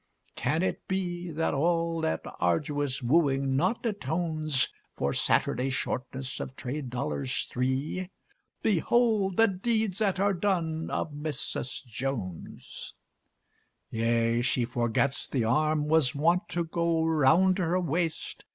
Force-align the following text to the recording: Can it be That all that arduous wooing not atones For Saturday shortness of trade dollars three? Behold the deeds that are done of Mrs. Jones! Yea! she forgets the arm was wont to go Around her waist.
Can 0.35 0.63
it 0.63 0.87
be 0.87 1.29
That 1.29 1.53
all 1.53 2.01
that 2.01 2.21
arduous 2.39 3.03
wooing 3.03 3.55
not 3.55 3.85
atones 3.85 4.69
For 4.95 5.13
Saturday 5.13 5.69
shortness 5.69 6.39
of 6.39 6.55
trade 6.55 6.89
dollars 6.89 7.45
three? 7.51 8.09
Behold 8.63 9.37
the 9.37 9.47
deeds 9.47 9.99
that 9.99 10.19
are 10.19 10.33
done 10.33 10.89
of 10.89 11.11
Mrs. 11.11 11.85
Jones! 11.85 12.95
Yea! 13.91 14.41
she 14.41 14.65
forgets 14.65 15.29
the 15.29 15.43
arm 15.43 15.87
was 15.87 16.15
wont 16.15 16.49
to 16.49 16.63
go 16.63 17.05
Around 17.05 17.59
her 17.59 17.79
waist. 17.79 18.43